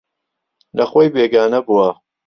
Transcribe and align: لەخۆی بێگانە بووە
لەخۆی 0.77 1.13
بێگانە 1.15 1.59
بووە 1.67 1.89